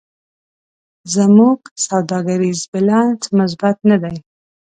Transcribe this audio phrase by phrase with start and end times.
[1.15, 4.15] زموږ سوداګریز بیلانس مثبت نه دی.